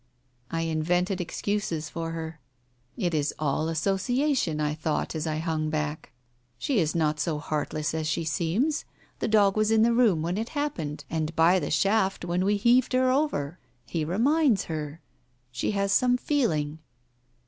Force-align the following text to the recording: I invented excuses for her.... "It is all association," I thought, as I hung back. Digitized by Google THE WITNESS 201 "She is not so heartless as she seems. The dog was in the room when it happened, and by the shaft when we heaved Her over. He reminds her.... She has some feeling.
I 0.49 0.61
invented 0.61 1.21
excuses 1.21 1.87
for 1.87 2.09
her.... 2.13 2.39
"It 2.97 3.13
is 3.13 3.35
all 3.37 3.69
association," 3.69 4.59
I 4.59 4.73
thought, 4.73 5.13
as 5.13 5.27
I 5.27 5.37
hung 5.37 5.69
back. 5.69 6.11
Digitized 6.59 6.67
by 6.67 6.73
Google 6.73 6.73
THE 6.73 6.73
WITNESS 6.73 6.73
201 6.73 6.77
"She 6.79 6.79
is 6.79 6.95
not 6.95 7.19
so 7.19 7.37
heartless 7.37 7.93
as 7.93 8.07
she 8.07 8.23
seems. 8.23 8.85
The 9.19 9.27
dog 9.27 9.55
was 9.55 9.69
in 9.69 9.83
the 9.83 9.93
room 9.93 10.23
when 10.23 10.39
it 10.39 10.49
happened, 10.49 11.05
and 11.07 11.35
by 11.35 11.59
the 11.59 11.69
shaft 11.69 12.25
when 12.25 12.43
we 12.45 12.57
heaved 12.57 12.93
Her 12.93 13.11
over. 13.11 13.59
He 13.85 14.03
reminds 14.03 14.63
her.... 14.63 15.01
She 15.51 15.69
has 15.73 15.91
some 15.91 16.17
feeling. 16.17 16.79